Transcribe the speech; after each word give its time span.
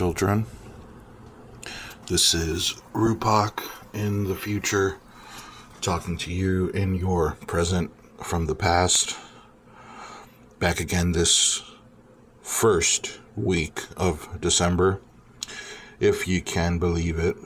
Children. 0.00 0.46
This 2.06 2.32
is 2.32 2.80
Rupak 2.94 3.60
in 3.92 4.24
the 4.24 4.34
future, 4.34 4.96
talking 5.82 6.16
to 6.16 6.32
you 6.32 6.70
in 6.70 6.94
your 6.94 7.32
present 7.46 7.90
from 8.24 8.46
the 8.46 8.54
past. 8.54 9.18
Back 10.58 10.80
again 10.80 11.12
this 11.12 11.62
first 12.40 13.20
week 13.36 13.82
of 13.94 14.40
December, 14.40 15.02
if 16.00 16.26
you 16.26 16.40
can 16.40 16.78
believe 16.78 17.18
it. 17.18 17.36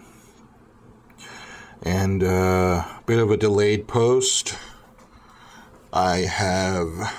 And 1.82 2.22
a 2.22 2.28
uh, 2.28 3.00
bit 3.04 3.18
of 3.18 3.32
a 3.32 3.36
delayed 3.36 3.88
post. 3.88 4.56
I 5.92 6.18
have. 6.18 7.12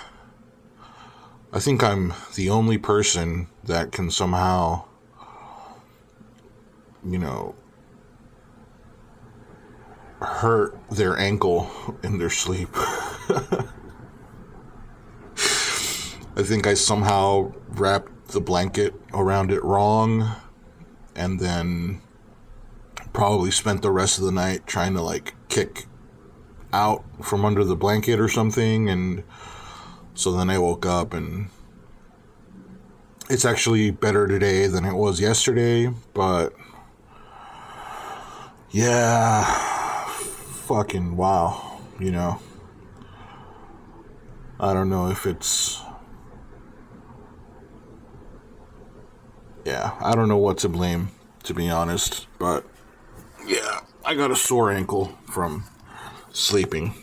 I 1.52 1.60
think 1.60 1.84
I'm 1.84 2.14
the 2.36 2.50
only 2.50 2.78
person 2.78 3.48
that 3.66 3.92
can 3.92 4.10
somehow, 4.10 4.86
you 7.06 7.18
know, 7.18 7.56
hurt 10.22 10.78
their 10.90 11.18
ankle 11.18 11.70
in 12.04 12.18
their 12.18 12.30
sleep. 12.30 12.70
I 16.38 16.44
think 16.44 16.68
I 16.68 16.74
somehow 16.74 17.54
wrapped 17.70 18.30
the 18.30 18.42
blanket 18.42 18.94
around 19.14 19.52
it 19.52 19.64
wrong 19.64 20.36
and 21.16 21.40
then 21.40 22.02
probably 23.14 23.52
spent 23.52 23.82
the 23.82 23.92
rest 23.92 24.18
of 24.18 24.26
the 24.26 24.32
night 24.32 24.68
trying 24.68 24.94
to 24.96 25.02
like 25.02 25.34
kick 25.48 25.86
out 26.74 27.06
from 27.24 27.46
under 27.46 27.64
the 27.64 27.76
blanket 27.76 28.20
or 28.20 28.28
something 28.28 28.90
and 28.90 29.24
so 30.14 30.34
then 30.34 30.50
I 30.50 30.58
woke 30.58 30.86
up 30.86 31.14
and 31.14 31.50
it's 33.30 33.46
actually 33.46 33.92
better 33.92 34.28
today 34.28 34.68
than 34.68 34.86
it 34.86 34.94
was 34.94 35.20
yesterday, 35.20 35.92
but 36.14 36.54
yeah, 38.76 39.46
fucking 40.68 41.16
wow, 41.16 41.80
you 41.98 42.12
know. 42.12 42.42
I 44.60 44.74
don't 44.74 44.90
know 44.90 45.10
if 45.10 45.26
it's. 45.26 45.80
Yeah, 49.64 49.96
I 50.02 50.14
don't 50.14 50.28
know 50.28 50.36
what 50.36 50.58
to 50.58 50.68
blame, 50.68 51.12
to 51.44 51.54
be 51.54 51.70
honest, 51.70 52.28
but 52.38 52.66
yeah, 53.48 53.80
I 54.04 54.14
got 54.14 54.30
a 54.30 54.36
sore 54.36 54.70
ankle 54.74 55.18
from 55.32 55.64
sleeping. 56.34 56.94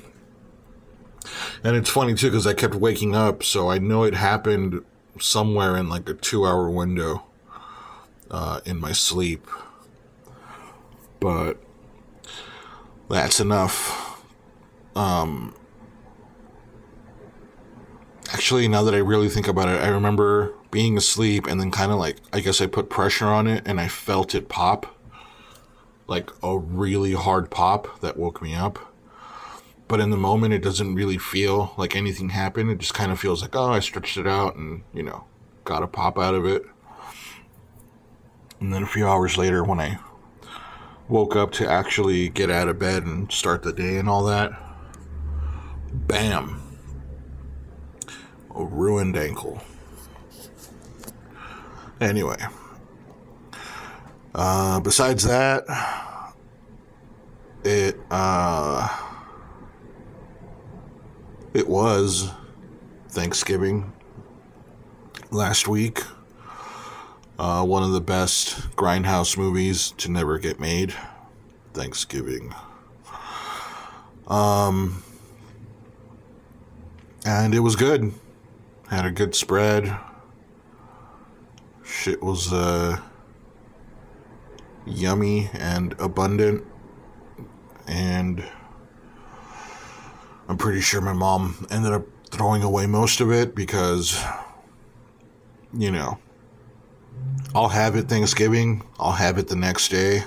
And 1.65 1.75
it's 1.75 1.89
funny 1.89 2.13
too 2.13 2.29
because 2.29 2.47
I 2.47 2.53
kept 2.53 2.75
waking 2.75 3.17
up, 3.17 3.43
so 3.43 3.71
I 3.71 3.79
know 3.79 4.03
it 4.03 4.13
happened 4.13 4.85
somewhere 5.19 5.79
in 5.79 5.89
like 5.89 6.07
a 6.07 6.13
two 6.13 6.45
hour 6.45 6.69
window 6.69 7.25
uh, 8.31 8.61
in 8.67 8.79
my 8.79 8.93
sleep. 8.93 9.47
But 11.23 11.59
that's 13.09 13.41
enough. 13.41 14.23
Um, 14.95 15.55
actually, 18.33 18.69
now 18.69 18.83
that 18.83 18.95
I 18.95 18.99
really 18.99 19.29
think 19.29 19.49
about 19.49 19.69
it, 19.69 19.83
I 19.83 19.89
remember 19.89 20.55
being 20.71 20.97
asleep 20.97 21.47
and 21.47 21.61
then 21.61 21.71
kind 21.71 21.93
of 21.93 21.99
like, 21.99 22.17
I 22.33 22.41
guess 22.41 22.61
I 22.61 22.67
put 22.67 22.91
pressure 22.91 23.27
on 23.27 23.47
it 23.47 23.63
and 23.67 23.81
I 23.81 23.89
felt 23.89 24.35
it 24.35 24.49
pop. 24.49 24.99
Like 26.07 26.31
a 26.43 26.59
really 26.59 27.13
hard 27.13 27.51
pop 27.51 28.01
that 28.01 28.17
woke 28.17 28.43
me 28.43 28.55
up 28.55 28.93
but 29.93 30.01
in 30.01 30.09
the 30.09 30.17
moment 30.17 30.55
it 30.55 30.63
doesn't 30.63 30.95
really 30.95 31.19
feel 31.19 31.75
like 31.77 31.95
anything 31.95 32.31
happened 32.31 32.71
it 32.71 32.79
just 32.79 32.95
kind 32.95 33.13
of 33.13 33.21
feels 33.21 33.43
like 33.43 33.55
oh 33.55 33.73
i 33.73 33.79
stretched 33.79 34.17
it 34.17 34.27
out 34.27 34.57
and 34.57 34.83
you 34.95 35.03
know 35.03 35.25
got 35.65 35.83
a 35.83 35.87
pop 35.87 36.19
out 36.19 36.35
of 36.35 36.47
it 36.47 36.63
and 38.59 38.73
then 38.73 38.83
a 38.83 38.87
few 38.87 39.07
hours 39.07 39.37
later 39.37 39.63
when 39.63 39.79
i 39.79 39.99
woke 41.13 41.37
up 41.37 41.53
to 41.53 41.69
actually 41.69 42.29
get 42.29 42.51
out 42.51 42.69
of 42.69 42.79
bed 42.79 43.05
and 43.05 43.31
start 43.31 43.63
the 43.63 43.73
day 43.73 43.99
and 43.99 44.09
all 44.09 44.25
that 44.25 44.51
bam 45.93 46.61
a 48.57 48.65
ruined 48.65 49.17
ankle 49.17 49.61
anyway 52.01 52.39
uh, 54.35 54.81
besides 54.81 55.25
that 55.25 55.65
it 57.65 57.97
uh 58.11 58.89
it 61.55 61.69
was 61.69 62.31
Thanksgiving 63.11 63.93
last 65.31 65.69
week. 65.69 66.01
Uh, 67.43 67.65
one 67.65 67.83
of 67.83 67.91
the 67.91 68.01
best 68.01 68.71
grindhouse 68.77 69.37
movies 69.37 69.91
to 69.99 70.09
never 70.09 70.39
get 70.39 70.61
made. 70.61 70.95
Thanksgiving. 71.75 72.55
Um, 74.29 75.03
and 77.27 77.53
it 77.53 77.59
was 77.59 77.75
good. 77.75 78.13
Had 78.89 79.07
a 79.07 79.11
good 79.11 79.35
spread. 79.35 79.93
Shit 81.85 82.23
was 82.23 82.53
uh, 82.53 83.01
yummy 84.87 85.51
and 85.53 85.97
abundant. 85.99 86.65
And 87.89 88.49
I'm 90.47 90.59
pretty 90.59 90.81
sure 90.81 91.01
my 91.01 91.13
mom 91.13 91.67
ended 91.73 91.93
up 91.93 92.07
throwing 92.31 92.63
away 92.63 92.87
most 92.87 93.21
of 93.21 93.33
it 93.33 93.57
because, 93.57 94.23
you 95.77 95.91
know, 95.91 96.21
I'll 97.55 97.69
have 97.69 97.97
it 97.97 98.09
Thanksgiving, 98.09 98.83
I'll 98.99 99.13
have 99.13 99.37
it 99.39 99.49
the 99.49 99.57
next 99.57 99.89
day. 99.89 100.25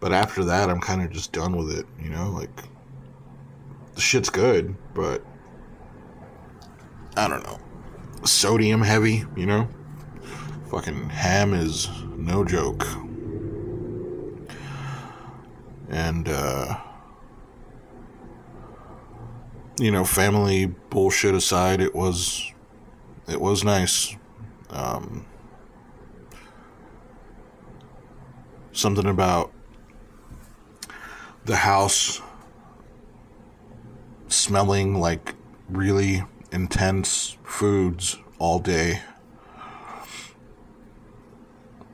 But 0.00 0.12
after 0.12 0.44
that, 0.44 0.70
I'm 0.70 0.80
kind 0.80 1.02
of 1.02 1.10
just 1.10 1.32
done 1.32 1.56
with 1.56 1.76
it, 1.76 1.86
you 2.00 2.10
know? 2.10 2.30
Like, 2.30 2.50
the 3.94 4.00
shit's 4.00 4.30
good, 4.30 4.76
but 4.94 5.24
I 7.16 7.26
don't 7.26 7.42
know. 7.42 7.58
Sodium 8.24 8.82
heavy, 8.82 9.24
you 9.36 9.46
know? 9.46 9.68
Fucking 10.70 11.08
ham 11.08 11.52
is 11.54 11.88
no 12.16 12.44
joke. 12.44 12.86
And, 15.88 16.28
uh, 16.28 16.76
you 19.78 19.90
know, 19.90 20.04
family 20.04 20.66
bullshit 20.90 21.34
aside, 21.34 21.80
it 21.80 21.94
was 21.94 22.52
it 23.28 23.40
was 23.40 23.64
nice. 23.64 24.16
Um, 24.70 25.26
something 28.76 29.06
about 29.06 29.52
the 31.44 31.56
house 31.56 32.20
smelling 34.28 35.00
like 35.00 35.34
really 35.68 36.24
intense 36.52 37.36
foods 37.44 38.18
all 38.38 38.58
day 38.58 39.00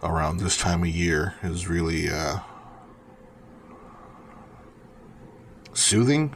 around 0.02 0.38
this 0.38 0.56
time 0.56 0.82
of 0.82 0.88
year 0.88 1.34
is 1.42 1.68
really 1.68 2.08
uh, 2.08 2.38
soothing 5.72 6.34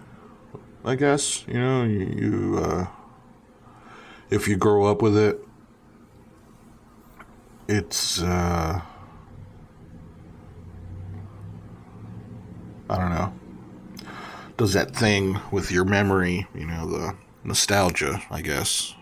I 0.84 0.96
guess. 0.96 1.46
You 1.48 1.54
know 1.54 1.84
you, 1.84 1.98
you 2.00 2.58
uh, 2.58 2.86
if 4.28 4.46
you 4.46 4.56
grow 4.56 4.84
up 4.84 5.00
with 5.00 5.16
it, 5.16 5.42
it's 7.66 8.20
uh, 8.20 8.82
I 12.88 12.98
don't 12.98 13.10
know 13.10 13.32
does 14.56 14.72
that 14.72 14.94
thing 14.94 15.40
with 15.50 15.70
your 15.70 15.84
memory, 15.84 16.46
you 16.54 16.66
know, 16.66 16.86
the 16.86 17.14
nostalgia, 17.42 18.22
I 18.30 18.40
guess. 18.40 18.94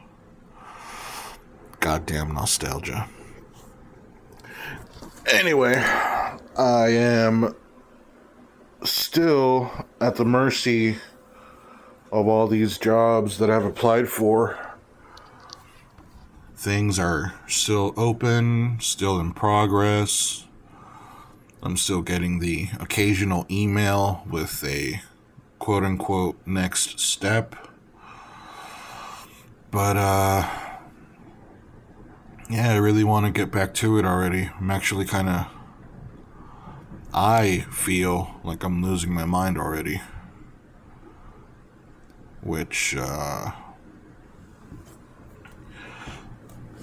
Goddamn 1.81 2.33
nostalgia. 2.33 3.09
Anyway, 5.27 5.75
I 5.77 6.89
am 6.89 7.55
still 8.85 9.71
at 10.01 10.17
the 10.17 10.25
mercy 10.25 10.97
of 12.11 12.27
all 12.27 12.47
these 12.47 12.79
jobs 12.79 13.39
that 13.39 13.51
I've 13.51 13.65
applied 13.65 14.09
for. 14.09 14.59
Things 16.57 16.99
are 16.99 17.35
still 17.47 17.93
open, 17.97 18.79
still 18.81 19.19
in 19.19 19.33
progress. 19.33 20.47
I'm 21.63 21.77
still 21.77 22.03
getting 22.03 22.41
the 22.41 22.69
occasional 22.81 23.47
email 23.51 24.25
with 24.29 24.65
a 24.65 25.03
quote 25.59 25.85
unquote 25.85 26.39
next 26.47 26.99
step. 26.99 27.55
But, 29.71 29.97
uh, 29.97 30.49
yeah, 32.51 32.73
I 32.73 32.77
really 32.77 33.05
want 33.05 33.27
to 33.27 33.33
get 33.33 33.51
back 33.51 33.73
to 33.75 33.99
it 33.99 34.05
already. 34.05 34.51
I'm 34.59 34.71
actually 34.71 35.07
kind 35.07 35.29
of. 35.29 35.47
I 37.15 37.67
feel 37.71 38.41
like 38.43 38.65
I'm 38.65 38.83
losing 38.83 39.13
my 39.13 39.25
mind 39.25 39.59
already 39.59 40.01
which 42.43 42.95
uh, 42.99 43.53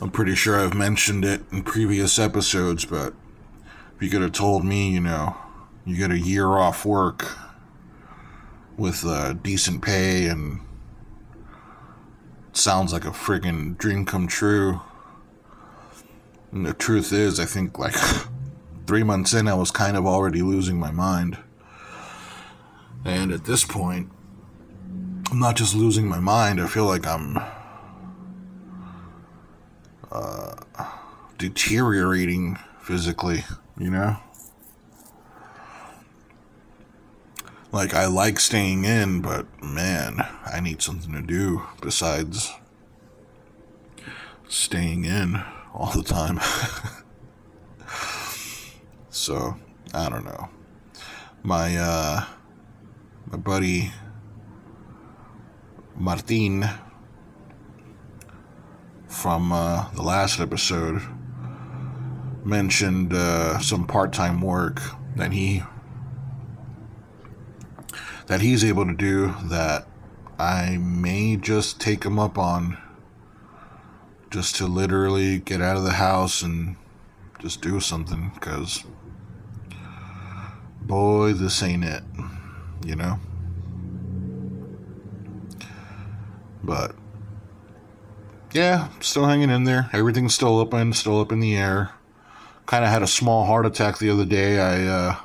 I'm 0.02 0.10
pretty 0.10 0.36
sure 0.36 0.60
I've 0.60 0.74
mentioned 0.74 1.26
it 1.26 1.42
in 1.52 1.64
previous 1.64 2.18
episodes, 2.18 2.86
but 2.86 3.14
you 4.00 4.10
could 4.10 4.22
have 4.22 4.32
told 4.32 4.64
me, 4.64 4.90
you 4.92 5.00
know, 5.00 5.36
you 5.86 5.98
get 5.98 6.12
a 6.12 6.20
year 6.20 6.48
off 6.48 6.86
work 6.86 7.38
with 8.78 9.04
uh, 9.06 9.34
decent 9.34 9.82
pay 9.82 10.28
and 10.28 10.62
sounds 12.54 12.94
like 12.94 13.06
a 13.06 13.12
friggin' 13.12 13.78
dream 13.78 14.06
come 14.06 14.28
true. 14.28 14.82
And 16.52 16.66
the 16.66 16.74
truth 16.74 17.12
is, 17.12 17.40
I 17.40 17.46
think 17.46 17.78
like 17.78 17.96
three 18.88 19.04
months 19.04 19.34
in, 19.34 19.48
I 19.48 19.54
was 19.54 19.72
kind 19.72 19.98
of 19.98 20.06
already 20.06 20.42
losing 20.42 20.80
my 20.80 20.92
mind. 20.92 21.38
And 23.06 23.32
at 23.32 23.46
this 23.46 23.64
point, 23.64 24.10
I'm 25.32 25.40
not 25.40 25.56
just 25.56 25.76
losing 25.76 26.08
my 26.08 26.20
mind, 26.20 26.60
I 26.60 26.68
feel 26.68 26.86
like 26.86 27.06
I'm 27.06 27.38
uh, 30.12 30.56
deteriorating 31.38 32.58
physically, 32.82 33.44
you 33.80 33.90
know? 33.90 34.18
Like, 37.72 37.94
I 37.94 38.08
like 38.08 38.40
staying 38.40 38.84
in, 38.84 39.22
but 39.22 39.46
man, 39.64 40.28
I 40.46 40.60
need 40.60 40.82
something 40.82 41.14
to 41.14 41.22
do 41.22 41.64
besides 41.82 42.52
staying 44.48 45.06
in 45.06 45.44
all 45.74 45.92
the 45.92 46.04
time. 46.04 46.40
so, 49.10 49.56
I 49.94 50.10
don't 50.10 50.26
know. 50.26 50.50
My, 51.44 51.78
uh, 51.78 52.26
my 53.32 53.38
buddy 53.38 53.92
Martin 55.96 56.66
from 59.08 59.52
uh, 59.52 59.90
the 59.94 60.02
last 60.02 60.40
episode 60.40 61.02
mentioned 62.50 63.14
uh, 63.14 63.60
some 63.60 63.86
part-time 63.86 64.42
work 64.42 64.82
that 65.16 65.32
he 65.32 65.62
that 68.26 68.42
he's 68.42 68.64
able 68.64 68.86
to 68.86 68.94
do 68.94 69.34
that 69.44 69.88
I 70.38 70.78
may 70.78 71.36
just 71.36 71.80
take 71.80 72.04
him 72.04 72.18
up 72.18 72.38
on 72.38 72.78
just 74.32 74.56
to 74.58 74.68
literally 74.68 75.40
get 75.40 75.62
out 75.62 75.78
of 75.78 75.84
the 75.84 75.94
house 75.94 76.42
and 76.42 76.76
just 77.40 77.62
do 77.62 77.80
something 77.80 78.32
because 78.34 78.84
boy 80.82 81.34
this 81.34 81.62
ain't 81.62 81.84
it 81.84 82.04
you 82.86 82.96
know? 82.96 83.20
But 86.64 86.96
yeah 88.54 88.90
still 89.00 89.26
hanging 89.26 89.50
in 89.50 89.64
there. 89.66 89.90
Everything's 89.94 90.34
still 90.34 90.58
open 90.58 90.94
still 90.94 91.20
up 91.20 91.32
in 91.32 91.40
the 91.40 91.56
air 91.56 91.92
kind 92.70 92.86
of 92.86 92.92
had 92.92 93.02
a 93.02 93.08
small 93.08 93.46
heart 93.46 93.66
attack 93.66 93.98
the 93.98 94.10
other 94.10 94.26
day 94.26 94.60
i 94.60 94.86
uh, 94.86 95.16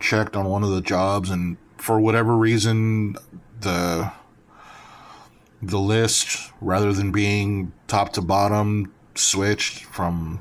checked 0.00 0.36
on 0.36 0.44
one 0.46 0.62
of 0.62 0.70
the 0.70 0.82
jobs 0.82 1.30
and 1.30 1.56
for 1.82 1.98
whatever 1.98 2.36
reason, 2.36 3.16
the 3.58 4.12
the 5.60 5.78
list 5.78 6.52
rather 6.60 6.92
than 6.92 7.10
being 7.10 7.72
top 7.88 8.12
to 8.12 8.22
bottom 8.22 8.92
switched 9.16 9.84
from 9.84 10.40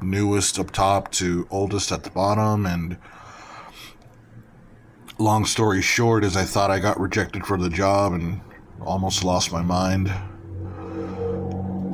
newest 0.00 0.60
up 0.60 0.70
top 0.70 1.10
to 1.10 1.46
oldest 1.50 1.90
at 1.90 2.04
the 2.04 2.10
bottom 2.10 2.66
and 2.66 2.96
long 5.18 5.44
story 5.44 5.82
short 5.82 6.22
is 6.22 6.36
I 6.36 6.44
thought 6.44 6.70
I 6.70 6.78
got 6.78 7.00
rejected 7.00 7.44
for 7.44 7.56
the 7.58 7.68
job 7.68 8.12
and 8.12 8.40
almost 8.80 9.24
lost 9.24 9.50
my 9.50 9.62
mind. 9.62 10.06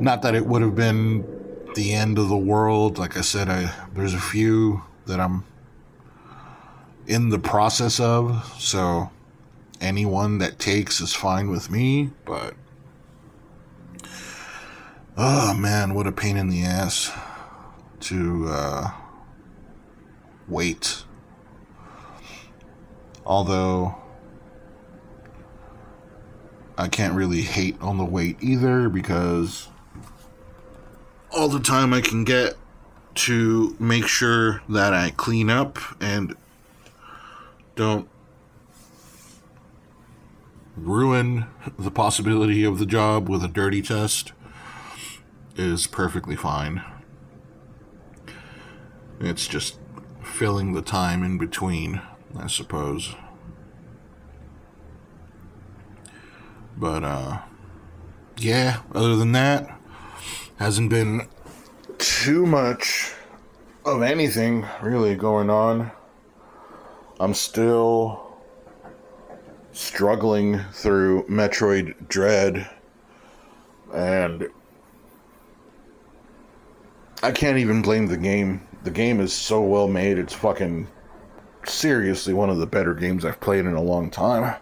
Not 0.03 0.21
that 0.21 0.35
it 0.35 0.45
would 0.45 0.61
have 0.61 0.75
been 0.75 1.25
the 1.75 1.93
end 1.93 2.19
of 2.19 2.29
the 2.29 2.37
world. 2.37 2.99
Like 2.99 3.17
I 3.17 3.21
said, 3.21 3.49
I 3.49 3.73
there's 3.95 4.15
a 4.15 4.21
few 4.21 4.83
that 5.07 5.21
I'm 5.21 5.45
in 7.07 7.31
the 7.31 7.39
process 7.39 8.01
of. 8.01 8.57
So 8.61 9.11
anyone 9.81 10.39
that 10.39 10.59
takes 10.59 11.01
is 11.01 11.15
fine 11.15 11.51
with 11.51 11.71
me, 11.71 12.11
but 12.25 12.55
oh 15.17 15.55
man, 15.55 15.95
what 15.95 16.07
a 16.07 16.13
pain 16.13 16.37
in 16.37 16.49
the 16.49 16.63
ass 16.63 17.11
to 18.01 18.47
uh, 18.49 18.91
wait. 20.49 21.05
Although 23.25 23.95
I 26.77 26.89
can't 26.89 27.15
really 27.15 27.43
hate 27.43 27.81
on 27.81 27.99
the 27.99 28.05
wait 28.05 28.39
either 28.41 28.89
because 28.89 29.69
all 31.35 31.49
the 31.49 31.61
time 31.61 31.93
I 31.93 32.01
can 32.01 32.25
get 32.25 32.57
to 33.15 33.77
make 33.79 34.07
sure 34.07 34.63
that 34.69 34.93
I 34.93 35.11
clean 35.11 35.51
up 35.51 35.79
and 36.01 36.35
don't 37.75 38.09
ruin 40.77 41.47
the 41.79 41.91
possibility 41.91 42.65
of 42.65 42.79
the 42.79 42.87
job 42.87 43.29
with 43.29 43.45
a 43.45 43.49
dirty 43.49 43.83
test 43.83 44.33
is 45.57 45.87
perfectly 45.87 46.37
fine. 46.37 46.83
It's 49.21 49.47
just 49.47 49.79
filling 50.23 50.73
the 50.73 50.83
time 50.83 51.23
in 51.23 51.39
between, 51.39 52.01
I 52.37 52.47
suppose. 52.47 53.15
But, 56.77 57.05
uh, 57.05 57.39
yeah, 58.39 58.81
other 58.95 59.15
than 59.15 59.33
that, 59.33 59.79
hasn't 60.57 60.91
been 60.91 61.29
too 61.99 62.47
much 62.47 63.13
of 63.85 64.03
anything 64.03 64.67
really 64.83 65.15
going 65.15 65.51
on. 65.51 65.91
I'm 67.19 67.35
still 67.35 68.37
struggling 69.73 70.61
through 70.73 71.25
Metroid 71.25 72.09
Dread, 72.09 72.69
and 73.95 74.49
I 77.23 77.31
can't 77.33 77.59
even 77.59 77.83
blame 77.83 78.07
the 78.07 78.17
game. 78.17 78.67
The 78.85 78.91
game 78.91 79.21
is 79.21 79.33
so 79.33 79.63
well 79.63 79.89
made, 79.89 80.19
it's 80.19 80.35
fucking 80.35 80.89
seriously 81.65 82.35
one 82.35 82.51
of 82.51 82.59
the 82.59 82.67
better 82.67 82.95
games 82.95 83.25
I've 83.25 83.41
played 83.41 83.65
in 83.65 83.75
a 83.75 83.83
long 83.83 84.11
time. 84.11 84.57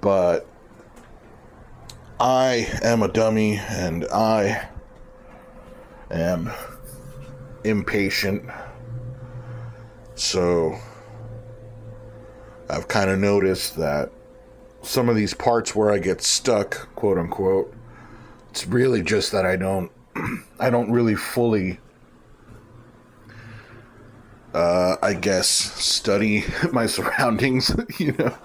But 0.00 0.49
I 2.20 2.68
am 2.82 3.02
a 3.02 3.08
dummy 3.08 3.56
and 3.56 4.04
I 4.12 4.68
am 6.10 6.50
impatient. 7.64 8.44
So 10.16 10.76
I've 12.68 12.88
kind 12.88 13.08
of 13.08 13.18
noticed 13.18 13.76
that 13.76 14.12
some 14.82 15.08
of 15.08 15.16
these 15.16 15.32
parts 15.32 15.74
where 15.74 15.90
I 15.90 15.98
get 15.98 16.20
stuck, 16.20 16.94
quote 16.94 17.16
unquote, 17.16 17.72
it's 18.50 18.66
really 18.66 19.00
just 19.02 19.32
that 19.32 19.46
I 19.46 19.56
don't 19.56 19.90
I 20.60 20.68
don't 20.68 20.92
really 20.92 21.14
fully 21.14 21.80
uh, 24.52 24.96
I 25.02 25.14
guess 25.14 25.48
study 25.48 26.44
my 26.72 26.84
surroundings, 26.84 27.74
you 27.98 28.12
know. 28.12 28.36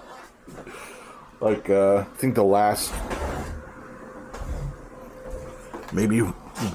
Like 1.40 1.68
uh, 1.68 1.96
I 1.98 2.16
think 2.16 2.36
the 2.36 2.44
last 2.44 2.90
maybe 5.96 6.20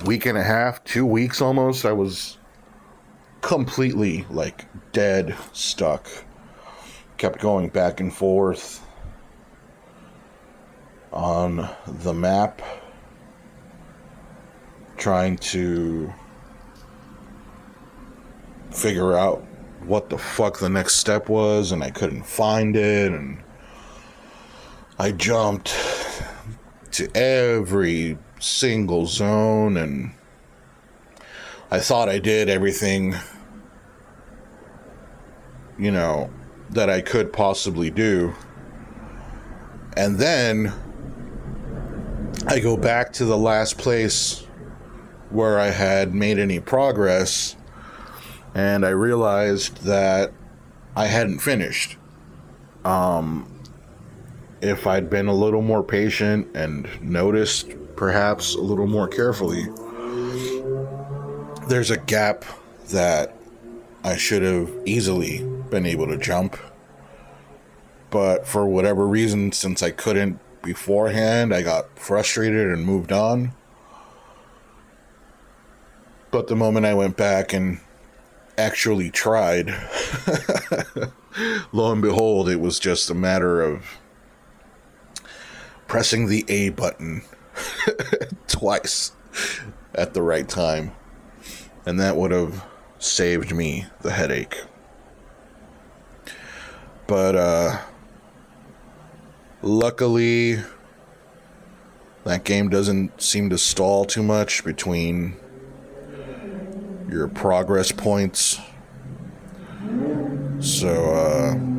week 0.04 0.25
and 0.25 0.36
a 0.36 0.44
half, 0.44 0.84
2 0.84 1.06
weeks 1.06 1.42
almost, 1.42 1.86
I 1.86 1.92
was 1.92 2.40
completely 3.42 4.25
like 4.32 4.66
dead 4.92 5.38
stuck. 5.54 6.08
Kept 7.18 7.40
going 7.40 7.70
back 7.70 8.00
and 8.00 8.12
forth 8.12 8.84
on 11.13 11.70
the 11.86 12.13
map, 12.13 12.63
trying 14.98 15.38
to 15.38 16.12
figure 18.72 19.16
out 19.16 19.46
what 19.86 20.10
the 20.10 20.18
fuck 20.18 20.58
the 20.58 20.70
next 20.70 20.96
step 20.96 21.30
was, 21.30 21.72
and 21.72 21.84
I 21.84 21.92
couldn't 21.92 22.24
find 22.24 22.75
it, 22.75 23.12
and 23.12 23.38
I 24.98 25.12
jumped 25.12 25.75
to 26.94 27.16
every 27.16 28.18
single 28.42 29.06
zone, 29.06 29.78
and 29.78 30.12
I 31.70 31.80
thought 31.80 32.10
I 32.10 32.20
did 32.20 32.50
everything, 32.50 33.16
you 35.78 35.92
know, 35.92 36.30
that 36.72 36.90
I 36.90 37.02
could 37.02 37.32
possibly 37.32 37.90
do. 37.90 38.34
And 39.96 40.18
then 40.18 40.74
I 42.48 42.60
go 42.60 42.76
back 42.76 43.14
to 43.14 43.26
the 43.26 43.38
last 43.38 43.78
place 43.78 44.46
where 45.30 45.60
I 45.60 45.68
had 45.68 46.14
made 46.14 46.40
any 46.40 46.60
progress, 46.60 47.56
and 48.56 48.86
I 48.86 48.90
realized 48.90 49.84
that 49.84 50.34
I 50.96 51.06
hadn't 51.06 51.40
finished. 51.40 51.98
Um, 52.84 53.48
if 54.62 54.88
I'd 54.88 55.10
been 55.10 55.28
a 55.28 55.34
little 55.34 55.62
more 55.62 55.84
patient 55.84 56.48
and 56.56 56.88
noticed 57.02 57.76
perhaps 58.01 58.55
a 58.55 58.60
little 58.60 58.88
more 58.88 59.08
carefully. 59.08 59.67
There's 61.67 61.91
a 61.91 61.98
gap 61.98 62.43
that 62.89 63.36
I 64.03 64.17
should 64.17 64.41
have 64.41 64.72
easily 64.88 65.43
been 65.70 65.86
able 65.86 66.08
to 66.08 66.17
jump. 66.17 66.58
But 68.10 68.48
for 68.48 68.65
whatever 68.65 69.05
reason, 69.05 69.51
since 69.51 69.84
I 69.84 69.91
couldn't 69.91 70.39
beforehand, 70.63 71.53
I 71.53 71.62
got 71.62 72.00
frustrated 72.00 72.70
and 72.70 72.84
moved 72.84 73.12
on. 73.12 73.51
But 76.31 76.48
the 76.48 76.55
moment 76.55 76.88
I 76.88 76.96
went 76.96 77.17
back 77.17 77.53
and 77.53 77.81
actually 78.58 79.12
tried, 79.12 79.70
lo 81.72 81.91
and 81.91 82.01
behold, 82.01 82.50
it 82.50 82.60
was 82.60 82.79
just 82.79 83.12
a 83.12 83.13
matter 83.13 83.62
of 83.62 84.00
pressing 85.88 86.29
the 86.29 86.43
A 86.48 86.70
button 86.70 87.22
twice 88.48 89.13
at 89.96 90.13
the 90.13 90.22
right 90.22 90.48
time. 90.48 90.91
And 91.86 92.00
that 92.00 92.15
would 92.15 92.31
have 92.31 92.63
saved 93.00 93.53
me 93.53 93.88
the 94.01 94.12
headache. 94.12 94.63
But 97.08 97.36
uh 97.36 97.79
luckily 99.62 100.60
that 102.24 102.43
game 102.43 102.70
doesn't 102.70 103.22
seem 103.22 103.50
to 103.50 103.58
stall 103.58 104.05
too 104.05 104.24
much 104.24 104.63
between 104.63 105.36
your 107.10 107.27
progress 107.27 107.91
points. 107.91 108.60
So 110.60 111.13
uh 111.13 111.72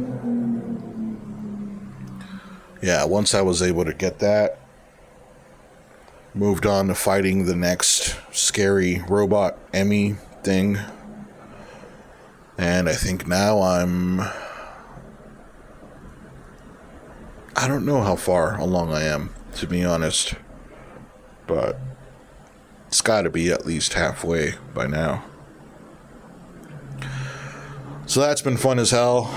yeah, 2.83 3.05
once 3.05 3.33
I 3.33 3.43
was 3.43 3.63
able 3.63 3.85
to 3.85 3.95
get 3.95 4.19
that, 4.19 4.62
moved 6.35 6.67
on 6.67 6.89
to 6.89 6.95
fighting 6.95 7.45
the 7.45 7.57
next 7.57 8.17
scary 8.33 9.03
robot 9.09 9.59
EMMI 9.73 10.17
thing. 10.43 10.79
And 12.59 12.89
I 12.89 12.95
think 12.95 13.27
now 13.27 13.61
I'm. 13.63 14.21
I 17.55 17.69
don't 17.69 17.85
know 17.85 18.03
how 18.03 18.17
far 18.17 18.59
along 18.59 18.93
I 18.93 19.03
am, 19.03 19.35
to 19.57 19.67
be 19.67 19.85
honest. 19.85 20.35
But 21.47 21.79
it's 22.87 23.03
got 23.03 23.23
to 23.23 23.31
be 23.31 23.51
at 23.51 23.67
least 23.67 23.95
halfway 23.95 24.55
by 24.75 24.87
now. 24.87 25.25
So 28.07 28.21
that's 28.21 28.43
been 28.43 28.57
fun 28.57 28.79
as 28.79 28.91
hell. 28.91 29.31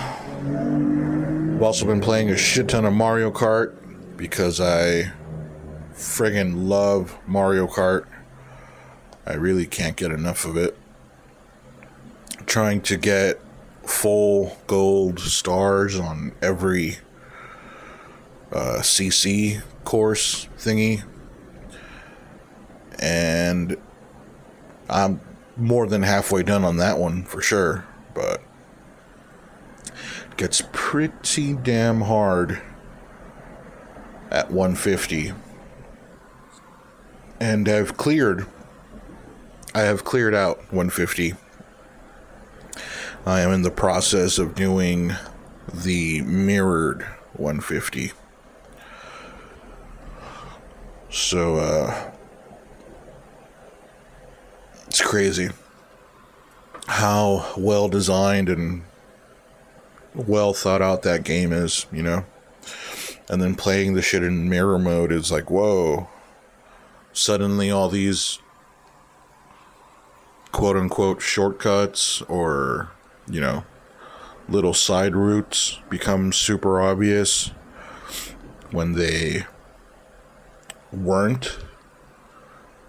I've 1.56 1.62
also 1.62 1.86
been 1.86 2.02
playing 2.02 2.30
a 2.30 2.38
shit 2.38 2.68
ton 2.68 2.86
of 2.86 2.94
Mario 2.94 3.32
Kart 3.32 3.76
because 4.18 4.60
I 4.60 5.14
friggin' 5.96 6.68
love 6.68 7.18
Mario 7.26 7.68
Kart. 7.68 8.06
I 9.26 9.34
really 9.34 9.66
can't 9.66 9.96
get 9.96 10.12
enough 10.12 10.46
of 10.46 10.58
it. 10.58 10.78
Trying 12.46 12.82
to 12.82 12.98
get 12.98 13.40
full 13.84 14.58
gold 14.68 15.20
stars 15.20 16.00
on 16.00 16.34
every 16.42 16.98
uh, 18.52 18.80
CC 18.82 19.62
course 19.84 20.48
thingy. 20.58 21.04
And 23.00 23.78
I'm 24.90 25.22
more 25.58 25.88
than 25.88 26.04
halfway 26.04 26.44
done 26.44 26.64
on 26.64 26.78
that 26.78 26.98
one 26.98 27.24
for 27.24 27.42
sure, 27.42 27.86
but 28.14 28.42
it 29.86 30.38
gets 30.38 30.62
pretty 30.72 31.54
damn 31.54 32.02
hard 32.02 32.62
at 34.32 34.52
150. 34.52 35.34
And 37.40 37.68
I've 37.68 37.98
cleared 37.98 38.48
I 39.74 39.82
have 39.82 40.06
cleared 40.06 40.34
out 40.34 40.58
150. 40.72 41.34
I 43.26 43.42
am 43.42 43.52
in 43.52 43.64
the 43.64 43.72
process 43.72 44.38
of 44.38 44.56
doing 44.56 45.12
the 45.74 46.22
mirrored 46.22 47.02
150. 47.34 48.14
So 51.10 51.58
uh 51.58 52.12
it's 54.88 55.02
crazy 55.02 55.50
how 56.88 57.54
well 57.58 57.90
designed 57.90 58.48
and 58.48 58.84
well 60.14 60.54
thought 60.54 60.82
out 60.82 61.02
that 61.02 61.24
game 61.26 61.52
is, 61.52 61.86
you 61.92 62.02
know? 62.02 62.24
And 63.28 63.42
then 63.42 63.56
playing 63.56 63.94
the 63.94 64.02
shit 64.02 64.24
in 64.24 64.50
mirror 64.50 64.80
mode 64.80 65.12
is 65.12 65.32
like, 65.32 65.50
whoa. 65.50 66.08
Suddenly, 67.16 67.72
all 67.72 67.90
these 67.90 68.38
quote 70.52 70.78
unquote 70.78 71.22
shortcuts 71.22 72.22
or, 72.24 72.92
you 73.28 73.42
know, 73.42 73.64
little 74.48 74.74
side 74.74 75.16
routes 75.16 75.80
become 75.90 76.32
super 76.32 76.80
obvious 76.80 77.48
when 78.70 78.92
they 78.92 79.46
weren't 80.92 81.58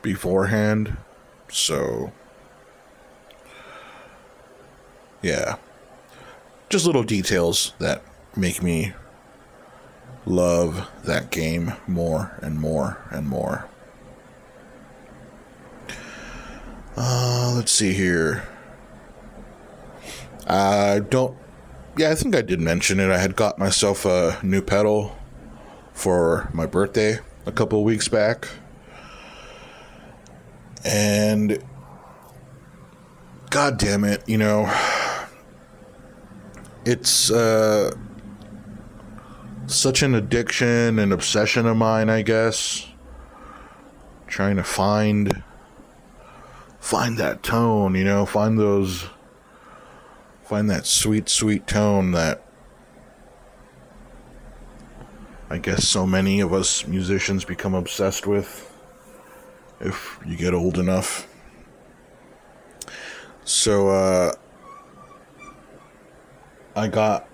beforehand. 0.02 0.99
So, 1.49 2.12
yeah 5.23 5.56
just 6.68 6.87
little 6.87 7.02
details 7.04 7.73
that 7.78 8.02
make 8.37 8.62
me 8.62 8.92
love 10.25 10.88
that 11.04 11.30
game 11.30 11.73
more 11.87 12.38
and 12.42 12.59
more 12.61 12.99
and 13.11 13.28
more. 13.28 13.68
Uh, 16.96 17.52
let's 17.54 17.72
see 17.72 17.92
here. 17.92 18.48
I 20.46 21.00
don't. 21.00 21.36
Yeah, 21.96 22.10
I 22.10 22.14
think 22.14 22.34
I 22.36 22.42
did 22.42 22.60
mention 22.60 23.00
it. 23.00 23.10
I 23.10 23.18
had 23.18 23.36
got 23.36 23.58
myself 23.58 24.04
a 24.04 24.38
new 24.42 24.62
pedal 24.62 25.16
for 25.92 26.50
my 26.52 26.66
birthday 26.66 27.18
a 27.44 27.52
couple 27.52 27.82
weeks 27.84 28.08
back. 28.08 28.48
And. 30.84 31.62
God 33.48 33.78
damn 33.78 34.04
it, 34.04 34.28
you 34.28 34.36
know 34.36 34.70
it's 36.86 37.32
uh, 37.32 37.90
such 39.66 40.02
an 40.02 40.14
addiction 40.14 41.00
and 41.00 41.12
obsession 41.12 41.66
of 41.66 41.76
mine, 41.76 42.08
I 42.08 42.22
guess. 42.22 42.86
Trying 44.28 44.56
to 44.56 44.62
find 44.62 45.42
find 46.87 47.19
that 47.19 47.43
tone, 47.43 47.97
you 47.97 48.05
know, 48.05 48.25
find 48.25 48.57
those 48.57 49.09
find 50.45 50.71
that 50.71 50.87
sweet 50.87 51.28
sweet 51.28 51.66
tone 51.66 52.12
that 52.12 52.47
I 55.50 55.59
guess 55.59 55.88
so 55.88 56.07
many 56.07 56.38
of 56.38 56.52
us 56.52 56.87
musicians 56.87 57.45
become 57.45 57.75
obsessed 57.75 58.28
with 58.28 58.73
if 59.81 60.21
you 60.25 60.37
get 60.37 60.55
old 60.55 60.78
enough. 60.78 61.26
So 63.45 63.88
uh 63.88 64.33
I 66.76 66.87
got 66.87 67.28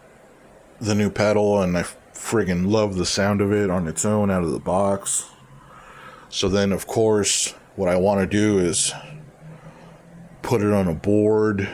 the 0.80 0.94
new 0.94 1.10
pedal 1.10 1.60
and 1.60 1.76
I 1.76 1.82
friggin' 2.14 2.70
love 2.70 2.96
the 2.96 3.04
sound 3.04 3.42
of 3.42 3.52
it 3.52 3.68
on 3.68 3.86
its 3.86 4.06
own 4.06 4.30
out 4.30 4.44
of 4.44 4.52
the 4.52 4.60
box. 4.60 5.28
So 6.30 6.48
then, 6.48 6.72
of 6.72 6.86
course, 6.86 7.50
what 7.76 7.90
I 7.90 7.96
want 7.96 8.20
to 8.22 8.26
do 8.26 8.58
is 8.58 8.94
put 10.52 10.60
it 10.60 10.70
on 10.70 10.86
a 10.86 10.94
board 10.94 11.66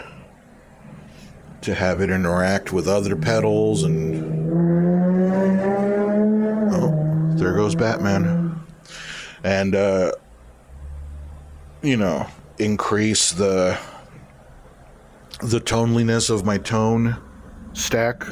to 1.60 1.74
have 1.74 2.00
it 2.00 2.10
interact 2.10 2.72
with 2.72 2.86
other 2.86 3.16
pedals 3.16 3.82
and 3.82 4.14
oh 6.72 7.36
there 7.36 7.54
goes 7.54 7.74
batman 7.74 8.56
and 9.42 9.74
uh 9.74 10.12
you 11.82 11.96
know 11.96 12.24
increase 12.60 13.32
the 13.32 13.76
the 15.42 15.58
toneliness 15.58 16.30
of 16.30 16.44
my 16.44 16.56
tone 16.56 17.16
stack. 17.72 18.24